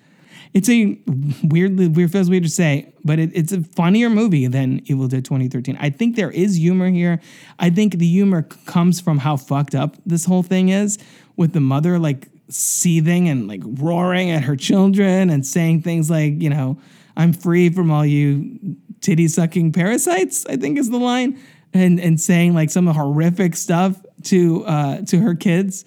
[0.55, 0.99] it's a
[1.43, 5.25] weirdly weird feels weird to say, but it, it's a funnier movie than Evil Dead
[5.25, 5.77] 2013.
[5.81, 7.21] I think there is humor here.
[7.59, 10.99] I think the humor comes from how fucked up this whole thing is
[11.37, 16.41] with the mother like seething and like roaring at her children and saying things like,
[16.41, 16.79] you know,
[17.17, 21.39] I'm free from all you titty sucking parasites, I think is the line.
[21.75, 25.85] And and saying like some horrific stuff to uh to her kids.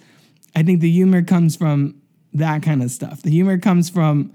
[0.55, 1.95] I think the humor comes from
[2.33, 3.23] that kind of stuff.
[3.23, 4.31] The humor comes from,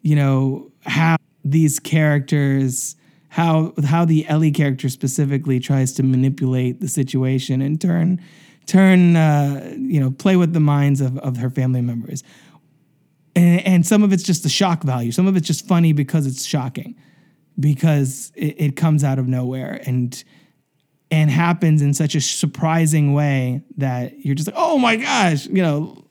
[0.00, 2.96] you know, how these characters
[3.28, 8.20] how how the Ellie character specifically tries to manipulate the situation and turn
[8.68, 12.22] turn uh, you know play with the minds of, of her family members
[13.34, 16.26] and, and some of it's just the shock value some of it's just funny because
[16.26, 16.94] it's shocking
[17.58, 20.22] because it, it comes out of nowhere and
[21.10, 25.62] and happens in such a surprising way that you're just like oh my gosh you
[25.62, 26.04] know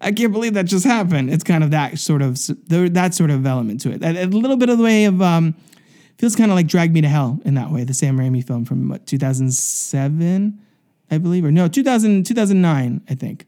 [0.00, 1.30] I can't believe that just happened.
[1.30, 4.04] It's kind of that sort of that sort of element to it.
[4.04, 5.56] A, little bit of the way of um,
[6.18, 7.84] feels kind of like Drag Me to Hell in that way.
[7.84, 10.60] The Sam Raimi film from what 2007,
[11.10, 13.46] I believe, or no 2000 2009, I think.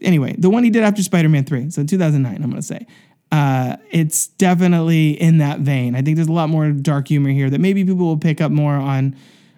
[0.00, 2.86] Anyway, the one he did after Spider Man Three, so 2009, I'm gonna say.
[3.30, 5.96] Uh, it's definitely in that vein.
[5.96, 8.52] I think there's a lot more dark humor here that maybe people will pick up
[8.52, 9.16] more on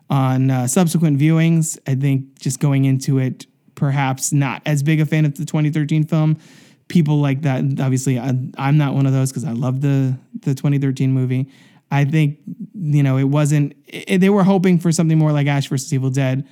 [0.08, 1.78] on uh, subsequent viewings.
[1.86, 6.04] I think just going into it, perhaps not as big a fan of the 2013
[6.04, 6.38] film.
[6.86, 7.64] People like that.
[7.80, 11.50] Obviously, I, I'm not one of those because I love the the 2013 movie.
[11.90, 12.38] I think
[12.74, 13.74] you know it wasn't.
[13.86, 16.46] It, they were hoping for something more like Ash versus Evil Dead,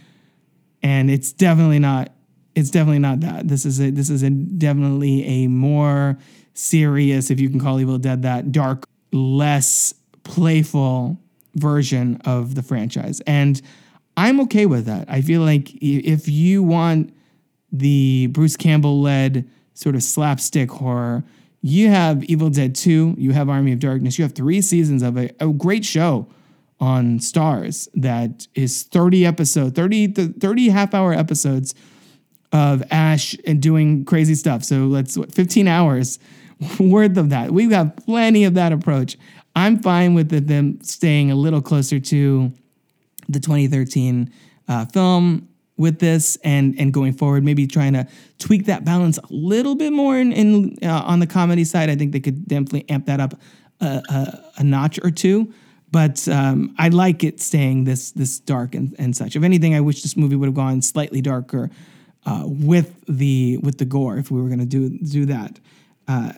[0.82, 2.12] and it's definitely not.
[2.54, 3.48] It's definitely not that.
[3.48, 6.18] This is a this is a definitely a more
[6.54, 11.18] serious, if you can call Evil Dead that, dark, less playful
[11.54, 13.60] version of the franchise, and
[14.16, 15.08] I'm okay with that.
[15.08, 17.14] I feel like if you want
[17.72, 21.24] the Bruce Campbell led sort of slapstick horror.
[21.62, 25.16] You have Evil Dead 2, you have Army of Darkness, you have three seasons of
[25.16, 26.26] a, a great show
[26.82, 31.76] on Starz that is 30 episode, 30, th- 30 half hour episodes
[32.52, 34.64] of Ash and doing crazy stuff.
[34.64, 36.18] So let's 15 hours
[36.80, 37.52] worth of that.
[37.52, 39.16] We've got plenty of that approach.
[39.54, 42.52] I'm fine with them staying a little closer to
[43.28, 44.32] the 2013
[44.66, 48.06] uh, film with this and and going forward maybe trying to
[48.38, 51.96] tweak that balance a little bit more in, in uh, on the comedy side i
[51.96, 53.34] think they could definitely amp that up
[53.80, 55.52] a, a, a notch or two
[55.92, 59.36] but um, i like it staying this this dark and, and such.
[59.36, 61.70] If anything i wish this movie would have gone slightly darker
[62.26, 65.60] uh, with the with the gore if we were going to do do that.
[66.08, 66.32] Uh,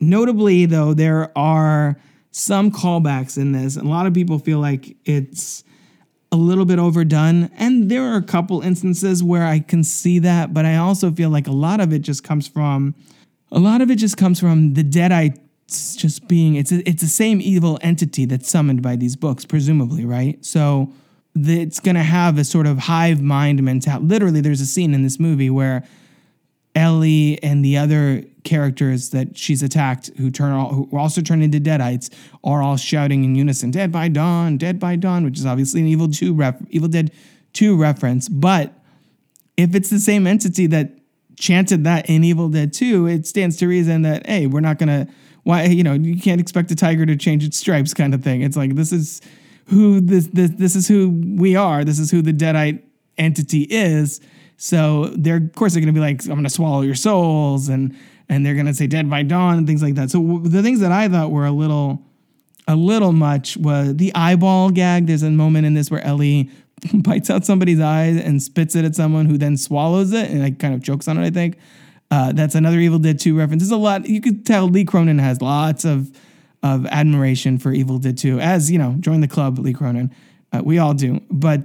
[0.00, 1.96] notably though there are
[2.32, 3.76] some callbacks in this.
[3.76, 5.62] And a lot of people feel like it's
[6.32, 7.50] a little bit overdone.
[7.56, 11.30] And there are a couple instances where I can see that, but I also feel
[11.30, 12.94] like a lot of it just comes from
[13.54, 14.82] a lot of it just comes from the
[15.72, 19.44] Deadite just being it's a, it's the same evil entity that's summoned by these books,
[19.44, 20.44] presumably, right?
[20.44, 20.92] So
[21.34, 24.04] the, it's going to have a sort of hive mind mentality.
[24.04, 25.84] Literally, there's a scene in this movie where
[26.74, 31.60] Ellie and the other characters that she's attacked, who turn all, who also turn into
[31.60, 32.10] Deadites,
[32.42, 35.86] are all shouting in unison, "Dead by dawn, dead by dawn," which is obviously an
[35.86, 37.12] Evil Two ref, Evil Dead
[37.52, 38.28] Two reference.
[38.28, 38.72] But
[39.56, 40.98] if it's the same entity that
[41.38, 45.08] chanted that in Evil Dead Two, it stands to reason that hey, we're not gonna
[45.44, 48.42] why you know you can't expect a tiger to change its stripes kind of thing.
[48.42, 49.20] It's like this is
[49.66, 51.84] who this this this is who we are.
[51.84, 52.82] This is who the Deadite
[53.18, 54.20] entity is.
[54.56, 57.96] So they're of course they're gonna be like, I'm gonna swallow your souls and
[58.28, 60.10] and they're gonna say dead by dawn and things like that.
[60.10, 62.02] So the things that I thought were a little
[62.68, 65.06] a little much was the eyeball gag.
[65.06, 66.50] There's a moment in this where Ellie
[66.94, 70.58] bites out somebody's eye and spits it at someone who then swallows it and like
[70.58, 71.58] kind of chokes on it, I think.
[72.12, 73.62] Uh, that's another Evil Dead 2 reference.
[73.62, 74.06] There's a lot.
[74.06, 76.14] You could tell Lee Cronin has lots of
[76.62, 78.38] of admiration for Evil Dead 2.
[78.38, 80.14] As you know, join the club, Lee Cronin.
[80.52, 81.22] Uh, we all do.
[81.30, 81.62] But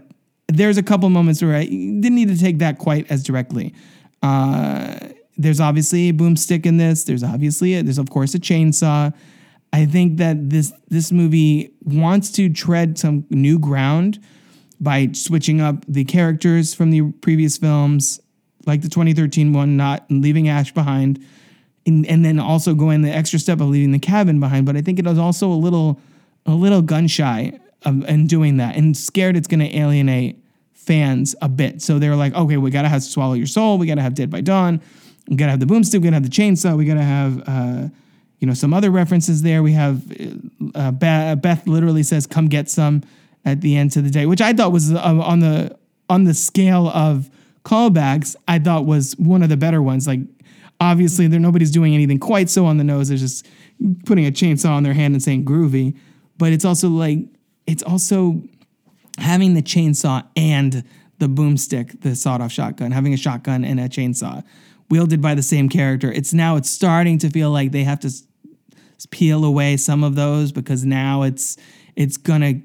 [0.48, 3.76] there's a couple moments where I didn't need to take that quite as directly.
[4.24, 4.98] Uh,
[5.38, 7.04] there's obviously a boomstick in this.
[7.04, 9.14] There's obviously a, there's of course a chainsaw.
[9.74, 14.18] I think that this this movie wants to tread some new ground
[14.80, 18.22] by switching up the characters from the previous films,
[18.68, 21.26] like the 2013 one, not leaving Ash behind,
[21.86, 24.66] and, and then also going the extra step of leaving the cabin behind.
[24.66, 26.00] But I think it was also a little
[26.46, 30.42] a little gun shy of, in doing that and scared it's going to alienate
[30.74, 31.82] fans a bit.
[31.82, 33.78] So they were like, okay, we got to have Swallow Your Soul.
[33.78, 34.82] We got to have Dead by Dawn.
[35.28, 35.96] We got to have the boomstick.
[35.96, 36.78] We got to have the chainsaw.
[36.78, 37.90] We got to have, uh,
[38.40, 39.62] you know, some other references there.
[39.62, 40.02] We have
[40.74, 43.04] uh, Beth literally says, come get some
[43.44, 45.78] at the end of the day, which I thought was uh, on the
[46.10, 47.30] on the scale of
[47.68, 50.08] callbacks, I thought was one of the better ones.
[50.08, 50.22] Like,
[50.80, 53.10] obviously, there nobody's doing anything quite so on the nose.
[53.10, 53.46] They're just
[54.06, 55.98] putting a chainsaw on their hand and saying groovy.
[56.38, 57.20] But it's also like
[57.66, 58.42] it's also
[59.18, 60.86] having the chainsaw and
[61.20, 64.44] the boomstick, the sawed-off shotgun, having a shotgun and a chainsaw
[64.90, 66.10] wielded by the same character.
[66.10, 68.12] It's now it's starting to feel like they have to
[69.12, 71.58] peel away some of those because now it's
[71.98, 72.62] it's gonna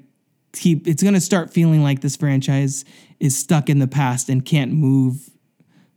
[0.53, 2.85] keep it's gonna start feeling like this franchise
[3.23, 5.29] is stuck in the past and can't move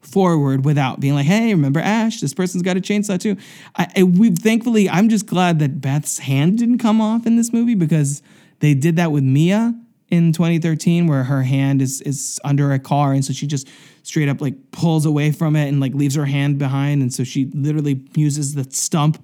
[0.01, 2.21] forward without being like, hey, remember Ash?
[2.21, 3.37] This person's got a chainsaw too.
[3.75, 7.53] I, I we thankfully I'm just glad that Beth's hand didn't come off in this
[7.53, 8.23] movie because
[8.61, 9.75] they did that with Mia
[10.09, 13.67] in 2013 where her hand is is under a car and so she just
[14.05, 17.25] straight up like pulls away from it and like leaves her hand behind and so
[17.25, 19.21] she literally uses the stump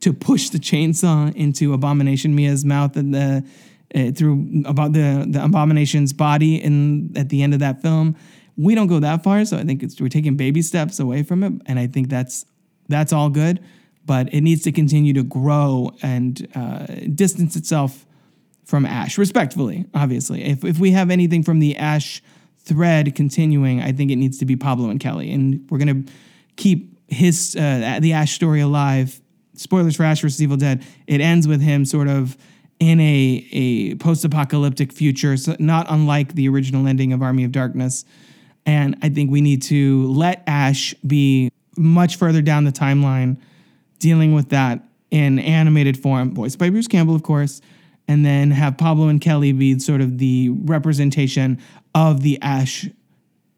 [0.00, 3.44] to push the chainsaw into abomination mia's mouth and the
[3.94, 8.16] uh, through about the the abomination's body in at the end of that film
[8.56, 11.52] we don't go that far so i think we're taking baby steps away from it
[11.66, 12.46] and i think that's
[12.88, 13.62] that's all good
[14.06, 18.06] but it needs to continue to grow and uh, distance itself
[18.64, 20.42] from Ash, respectfully, obviously.
[20.42, 22.22] If, if we have anything from the Ash
[22.58, 25.32] thread continuing, I think it needs to be Pablo and Kelly.
[25.32, 26.12] And we're to
[26.56, 29.20] keep his uh, the Ash story alive.
[29.54, 30.42] Spoilers for Ash vs.
[30.42, 30.84] Evil Dead.
[31.06, 32.36] It ends with him sort of
[32.88, 37.52] in a, a post apocalyptic future, so not unlike the original ending of Army of
[37.52, 38.04] Darkness.
[38.66, 43.38] And I think we need to let Ash be much further down the timeline
[43.98, 47.60] dealing with that in animated form, voiced by Bruce Campbell, of course
[48.08, 51.58] and then have Pablo and Kelly be sort of the representation
[51.94, 52.88] of the Ash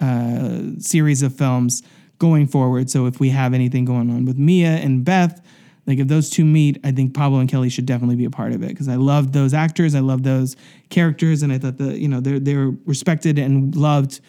[0.01, 1.83] uh, series of films
[2.19, 2.91] going forward.
[2.91, 5.45] So if we have anything going on with Mia and Beth,
[5.87, 8.53] like if those two meet, I think Pablo and Kelly should definitely be a part
[8.53, 10.57] of it because I loved those actors, I love those
[10.91, 14.21] characters, and I thought that you know they're they're respected and loved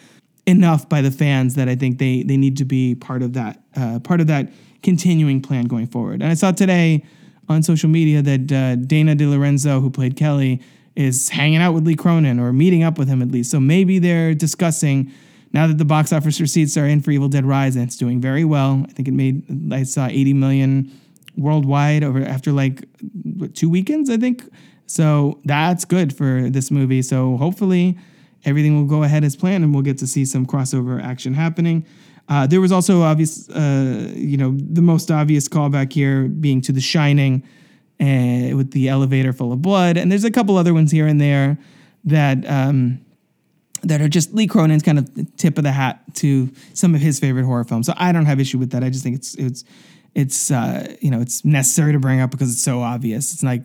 [0.46, 3.62] enough by the fans that I think they they need to be part of that
[3.76, 4.50] uh, part of that
[4.82, 6.22] continuing plan going forward.
[6.22, 7.04] And I saw today
[7.48, 10.60] on social media that uh, Dana DeLorenzo, who played Kelly,
[10.94, 13.50] is hanging out with Lee Cronin or meeting up with him at least.
[13.50, 15.12] So maybe they're discussing
[15.52, 18.20] now that the box office receipts are in for Evil Dead Rise and it's doing
[18.20, 18.84] very well.
[18.88, 20.92] I think it made I saw 80 million
[21.38, 22.84] worldwide over after like
[23.54, 24.44] two weekends, I think.
[24.86, 27.02] So that's good for this movie.
[27.02, 27.98] So hopefully
[28.44, 31.86] everything will go ahead as planned, and we'll get to see some crossover action happening.
[32.28, 36.72] Uh, there was also obvious, uh, you know, the most obvious callback here being to
[36.72, 37.42] The Shining,
[38.00, 41.20] uh, with the elevator full of blood, and there's a couple other ones here and
[41.20, 41.58] there
[42.04, 43.00] that um,
[43.82, 47.18] that are just Lee Cronin's kind of tip of the hat to some of his
[47.18, 47.86] favorite horror films.
[47.86, 48.84] So I don't have issue with that.
[48.84, 49.64] I just think it's it's
[50.14, 53.32] it's uh, you know it's necessary to bring up because it's so obvious.
[53.32, 53.64] It's like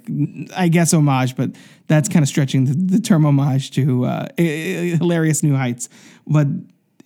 [0.55, 1.51] I guess homage, but
[1.87, 5.89] that's kind of stretching the, the term homage to uh, hilarious new heights.
[6.27, 6.47] But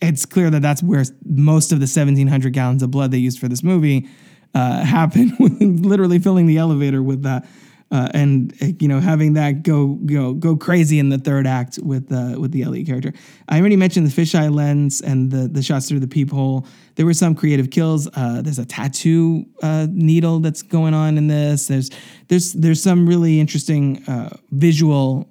[0.01, 3.47] it's clear that that's where most of the 1,700 gallons of blood they used for
[3.47, 4.07] this movie
[4.53, 5.33] uh, happened,
[5.85, 7.47] literally filling the elevator with that.
[7.89, 11.79] Uh, and uh, you know having that go go go crazy in the third act
[11.81, 13.13] with uh, with the Elliot character.
[13.47, 16.67] I already mentioned the fisheye lens and the the shots through the peephole.
[16.95, 18.09] There were some creative kills.
[18.13, 21.67] Uh, there's a tattoo uh, needle that's going on in this.
[21.67, 21.89] There's
[22.27, 25.29] there's there's some really interesting uh, visual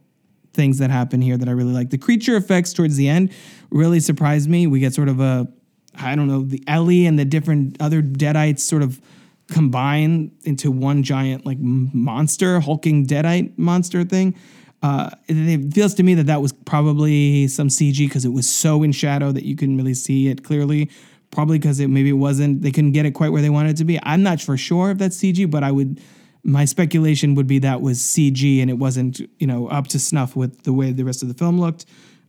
[0.55, 1.91] things that happen here that I really like.
[1.91, 3.33] The creature effects towards the end
[3.71, 4.67] really surprised me.
[4.67, 5.47] We get sort of a
[5.99, 9.01] I don't know the Ellie and the different other Deadites sort of
[9.49, 14.35] combine into one giant like monster, hulking deadite monster thing.
[14.83, 18.83] Uh, it, feels to me that that was probably some CG because it was so
[18.83, 20.91] in shadow that you couldn't really see it clearly.
[21.31, 23.77] Probably because it maybe it wasn't they couldn't get it quite where they wanted it
[23.79, 23.99] to be.
[24.03, 26.01] I'm not for sure if that's CG, but I would
[26.45, 30.37] my speculation would be that was CG and it wasn't you know up to snuff
[30.37, 31.85] with the way the rest of the film looked.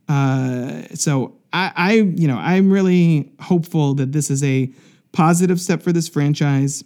[0.08, 4.72] Uh, so I, I you know I'm really hopeful that this is a
[5.12, 6.82] positive step for this franchise.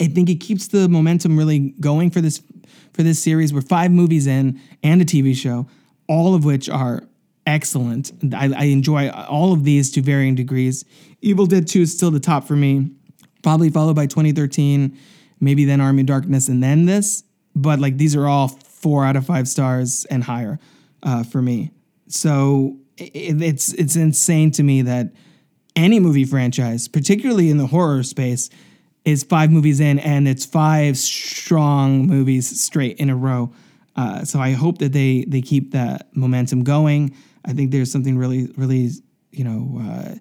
[0.00, 2.42] I think it keeps the momentum really going for this
[2.94, 3.52] for this series.
[3.52, 5.68] We're five movies in and a TV show,
[6.08, 7.02] all of which are
[7.46, 8.12] excellent.
[8.34, 10.84] I, I enjoy all of these to varying degrees.
[11.20, 12.90] Evil Dead 2 is still the top for me,
[13.42, 14.96] probably followed by 2013,
[15.40, 17.22] maybe then Army of Darkness, and then this.
[17.54, 20.58] But like these are all four out of five stars and higher
[21.02, 21.70] uh, for me.
[22.08, 25.12] So it, it's it's insane to me that
[25.76, 28.50] any movie franchise, particularly in the horror space,
[29.10, 33.52] is five movies in, and it's five strong movies straight in a row.
[33.96, 37.14] Uh, so I hope that they they keep that momentum going.
[37.44, 38.90] I think there's something really, really,
[39.30, 40.14] you know, uh,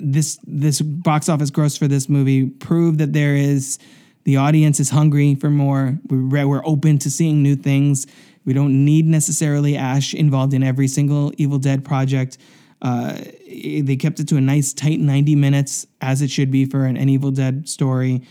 [0.00, 3.78] this this box office gross for this movie proved that there is
[4.24, 5.98] the audience is hungry for more.
[6.08, 8.06] We're, we're open to seeing new things.
[8.44, 12.38] We don't need necessarily Ash involved in every single Evil Dead project.
[12.82, 13.16] Uh,
[13.46, 16.96] they kept it to a nice tight 90 minutes as it should be for an,
[16.96, 18.22] an Evil Dead story.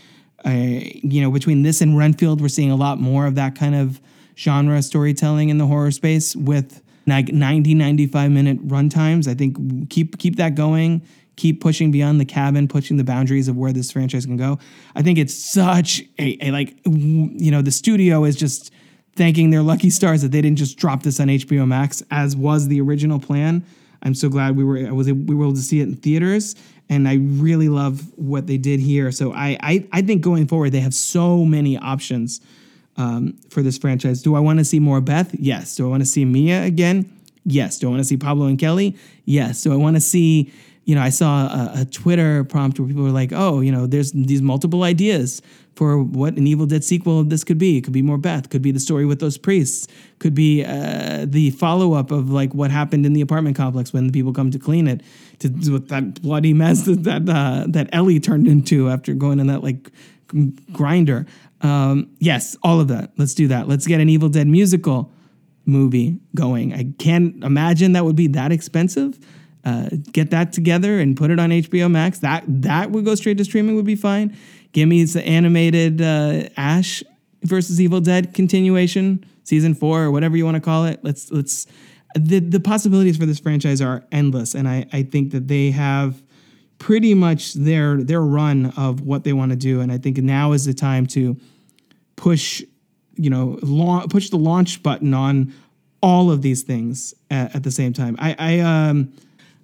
[0.44, 3.74] Uh, you know, between this and Renfield, we're seeing a lot more of that kind
[3.74, 4.00] of
[4.36, 9.26] genre storytelling in the horror space with like 90, 95 minute runtimes.
[9.26, 11.02] I think keep keep that going.
[11.36, 14.58] Keep pushing beyond the cabin, pushing the boundaries of where this franchise can go.
[14.94, 18.70] I think it's such a, a like you know the studio is just
[19.16, 22.68] thanking their lucky stars that they didn't just drop this on HBO Max as was
[22.68, 23.64] the original plan.
[24.02, 26.54] I'm so glad we were I was we were able to see it in theaters,
[26.88, 29.12] and I really love what they did here.
[29.12, 32.40] So I I, I think going forward they have so many options
[32.96, 34.22] um, for this franchise.
[34.22, 35.34] Do I want to see more Beth?
[35.34, 35.76] Yes.
[35.76, 37.10] Do I want to see Mia again?
[37.44, 37.78] Yes.
[37.78, 38.96] Do I want to see Pablo and Kelly?
[39.24, 39.62] Yes.
[39.62, 40.52] Do I want to see
[40.84, 43.86] you know, I saw a, a, Twitter prompt where people were like, "Oh, you know,
[43.86, 45.40] there's these multiple ideas
[45.76, 47.78] for what an Evil Dead sequel of this could be.
[47.78, 48.50] It could be more Beth.
[48.50, 49.86] Could be the story with those priests.
[50.18, 54.06] Could be uh, the follow up of like what happened in the apartment complex when
[54.06, 55.02] the people come to clean it.
[55.40, 59.46] To with that bloody mess that that, uh, that Ellie turned into after going in
[59.46, 59.90] that like
[60.72, 61.26] grinder.
[61.60, 63.12] Um, yes, all of that.
[63.16, 63.68] Let's do that.
[63.68, 65.12] Let's get an Evil Dead musical
[65.64, 66.74] movie going.
[66.74, 69.18] I can't imagine that would be that expensive."
[69.64, 72.18] Uh, get that together and put it on HBO Max.
[72.18, 74.36] That that would go straight to streaming would be fine.
[74.72, 77.02] Give me the animated uh, Ash
[77.42, 81.00] versus Evil Dead continuation, season four or whatever you want to call it.
[81.02, 81.66] Let's let's
[82.14, 86.22] the the possibilities for this franchise are endless, and I I think that they have
[86.78, 90.52] pretty much their their run of what they want to do, and I think now
[90.52, 91.36] is the time to
[92.16, 92.62] push
[93.14, 95.54] you know la- push the launch button on
[96.02, 98.16] all of these things at, at the same time.
[98.18, 99.12] I I um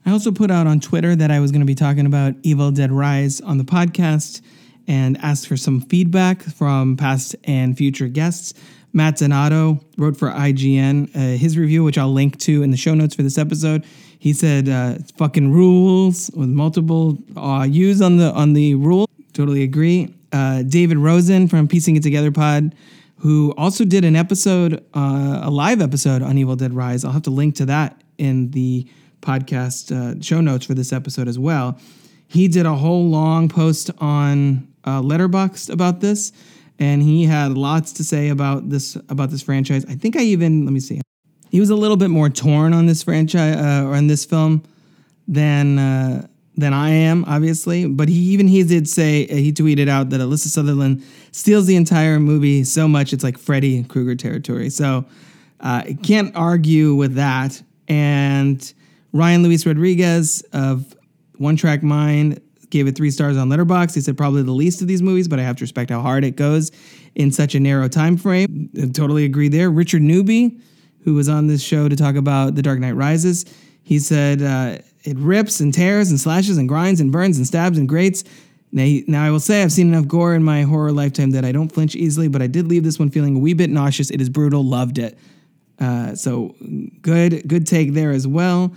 [0.07, 2.71] I also put out on Twitter that I was going to be talking about Evil
[2.71, 4.41] Dead Rise on the podcast
[4.87, 8.55] and asked for some feedback from past and future guests.
[8.95, 12.95] Matt Donato wrote for IGN uh, his review, which I'll link to in the show
[12.95, 13.85] notes for this episode.
[14.19, 19.63] He said, uh, "Fucking rules with multiple uh, U's on the on the rule." Totally
[19.63, 20.15] agree.
[20.33, 22.75] Uh, David Rosen from Piecing It Together Pod,
[23.19, 27.05] who also did an episode, uh, a live episode on Evil Dead Rise.
[27.05, 28.87] I'll have to link to that in the
[29.29, 31.79] podcast uh, show notes for this episode as well.
[32.29, 36.33] He did a whole long post on uh, Letterboxd about this,
[36.79, 39.85] and he had lots to say about this about this franchise.
[39.87, 41.01] I think I even let me see.
[41.51, 44.63] he was a little bit more torn on this franchise uh, or on this film
[45.27, 46.27] than uh,
[46.57, 47.87] than I am, obviously.
[47.87, 52.19] But he even he did say he tweeted out that Alyssa Sutherland steals the entire
[52.19, 54.71] movie so much it's like Freddy Krueger territory.
[54.71, 55.05] So
[55.61, 57.63] uh, can't argue with that.
[57.89, 58.73] And
[59.13, 60.97] Ryan Luis Rodriguez of
[61.37, 62.41] One Track Mind
[62.71, 63.95] gave it three stars on Letterboxd.
[63.95, 66.25] He said probably the least of these movies, but I have to respect how hard
[66.25, 66.71] it goes
[67.15, 68.71] in such a narrow time frame.
[68.81, 69.71] I totally agree there.
[69.71, 70.59] Richard Newby,
[71.05, 73.47] who was on this show to talk about The Dark Knight Rises,
[73.83, 77.79] he said uh, it rips and tears and slashes and grinds and burns and stabs
[77.79, 78.25] and grates.
[78.71, 81.53] Now, now, I will say I've seen enough gore in my horror lifetime that I
[81.53, 84.11] don't flinch easily, but I did leave this one feeling a wee bit nauseous.
[84.11, 84.63] It is brutal.
[84.63, 85.19] Loved it.
[85.81, 86.55] Uh, so
[87.01, 88.75] good, good take there as well.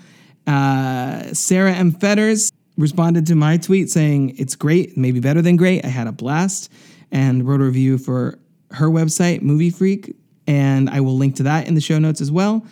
[0.48, 1.92] Uh, Sara M.
[1.92, 5.86] Fetters responded to my tweet saying it's great, maybe better than great.
[5.86, 6.72] I had a blast
[7.12, 8.40] and wrote a review for
[8.72, 10.16] her website, MovieFreak,
[10.48, 12.66] and I will link to that in the show notes as well.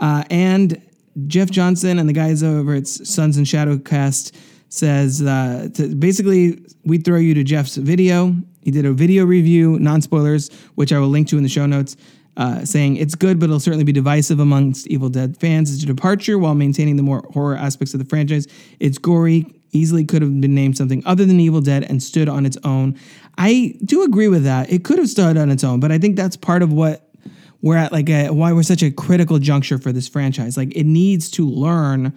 [0.00, 0.80] Uh, and
[1.26, 4.32] Jeff Johnson and the guys over at Suns and Shadowcast
[4.68, 8.34] says uh, to, basically we throw you to Jeff's video.
[8.62, 11.66] He did a video review, non spoilers, which I will link to in the show
[11.66, 11.96] notes.
[12.38, 15.74] Uh, saying it's good, but it'll certainly be divisive amongst Evil Dead fans.
[15.74, 18.46] It's a departure while maintaining the more horror aspects of the franchise.
[18.78, 22.46] It's gory, easily could have been named something other than Evil Dead and stood on
[22.46, 22.96] its own.
[23.36, 24.70] I do agree with that.
[24.70, 27.10] It could have stood on its own, but I think that's part of what
[27.60, 30.56] we're at, like a, why we're such a critical juncture for this franchise.
[30.56, 32.16] Like it needs to learn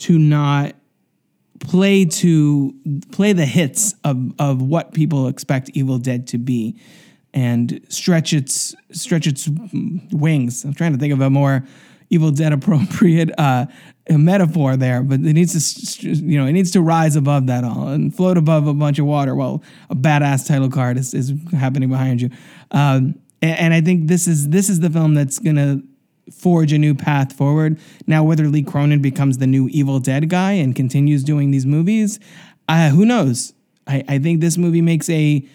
[0.00, 0.74] to not
[1.60, 2.74] play to
[3.12, 6.78] play the hits of of what people expect Evil Dead to be
[7.34, 9.48] and stretch its stretch its
[10.12, 10.64] wings.
[10.64, 11.66] I'm trying to think of a more
[12.08, 13.66] Evil Dead appropriate uh,
[14.08, 17.88] metaphor there, but it needs to you know it needs to rise above that all
[17.88, 21.90] and float above a bunch of water while a badass title card is, is happening
[21.90, 22.30] behind you.
[22.70, 25.82] Um, and, and I think this is this is the film that's gonna
[26.30, 27.80] forge a new path forward.
[28.06, 32.20] Now, whether Lee Cronin becomes the new Evil Dead guy and continues doing these movies,
[32.68, 33.54] uh, who knows?
[33.86, 35.46] I, I think this movie makes a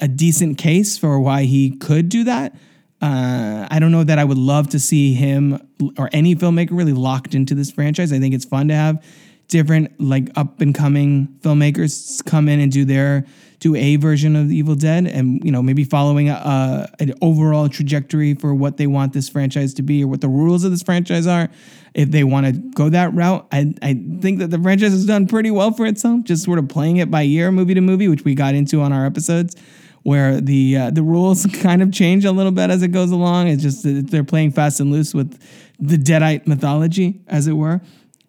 [0.00, 2.54] a decent case for why he could do that.
[3.00, 5.60] Uh, I don't know that I would love to see him
[5.98, 8.12] or any filmmaker really locked into this franchise.
[8.12, 9.04] I think it's fun to have
[9.52, 13.24] different like up and coming filmmakers come in and do their
[13.60, 17.68] do a version of the Evil Dead, and you know maybe following a, an overall
[17.68, 20.82] trajectory for what they want this franchise to be or what the rules of this
[20.82, 21.48] franchise are.
[21.94, 25.28] If they want to go that route, I I think that the franchise has done
[25.28, 28.24] pretty well for itself, just sort of playing it by year, movie to movie, which
[28.24, 29.54] we got into on our episodes
[30.02, 33.48] where the uh, the rules kind of change a little bit as it goes along.
[33.48, 35.38] It's just they're playing fast and loose with
[35.78, 37.80] the Deadite mythology, as it were.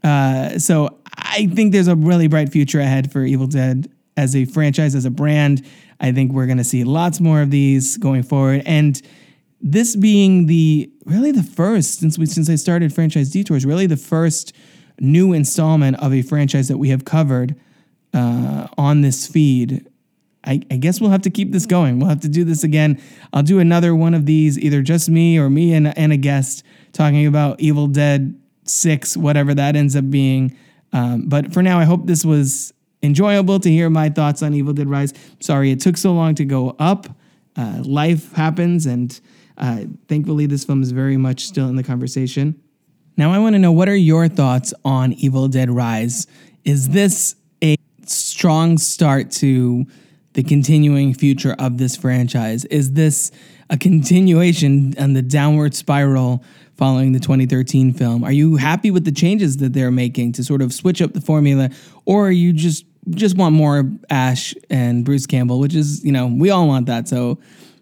[0.03, 4.45] Uh, so I think there's a really bright future ahead for Evil Dead as a
[4.45, 5.65] franchise, as a brand.
[5.99, 8.61] I think we're going to see lots more of these going forward.
[8.65, 9.01] And
[9.61, 13.97] this being the really the first since we since I started franchise detours, really the
[13.97, 14.53] first
[14.99, 17.55] new installment of a franchise that we have covered
[18.13, 19.87] uh, on this feed.
[20.45, 21.99] I, I, guess we'll have to keep this going.
[21.99, 23.01] We'll have to do this again.
[23.31, 26.63] I'll do another one of these, either just me or me and, and a guest
[26.91, 30.55] talking about Evil Dead 6, whatever that ends up being.
[30.93, 34.73] Um, but for now, I hope this was enjoyable to hear my thoughts on Evil
[34.73, 35.13] Dead Rise.
[35.39, 37.07] Sorry it took so long to go up.
[37.55, 39.19] Uh, life happens, and
[39.57, 42.59] uh, thankfully, this film is very much still in the conversation.
[43.17, 46.25] Now, I want to know what are your thoughts on Evil Dead Rise?
[46.63, 47.75] Is this a
[48.05, 49.85] strong start to
[50.33, 52.65] the continuing future of this franchise?
[52.65, 53.31] Is this
[53.73, 56.43] a continuation on the downward spiral
[56.77, 58.23] following the 2013 film?
[58.23, 61.21] Are you happy with the changes that they're making to sort of switch up the
[61.21, 61.71] formula,
[62.05, 66.27] or are you just just want more Ash and Bruce Campbell, which is, you know,
[66.27, 67.09] we all want that.
[67.09, 67.39] So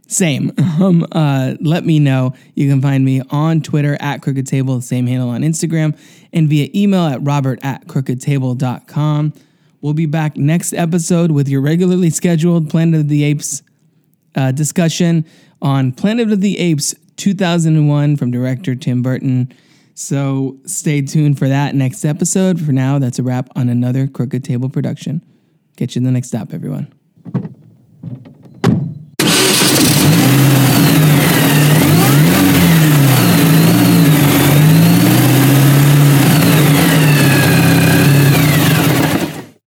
[0.07, 0.51] same.
[0.81, 2.33] Um, uh, let me know.
[2.55, 5.95] You can find me on Twitter at Crooked Table, same handle on Instagram,
[6.33, 9.33] and via email at robert at crookedtable.com.
[9.81, 13.61] We'll be back next episode with your regularly scheduled Planet of the Apes
[14.33, 15.25] uh, discussion
[15.61, 19.53] on Planet of the Apes 2001 from director Tim Burton.
[19.93, 22.59] So stay tuned for that next episode.
[22.59, 25.23] For now, that's a wrap on another Crooked Table production.
[25.75, 26.91] Get you in the next stop, everyone.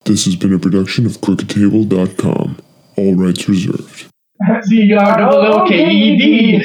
[0.05, 2.57] This has been a production of CrookedTable.com.
[2.97, 4.12] All rights reserved.
[4.67, 6.61] The art of the little KED.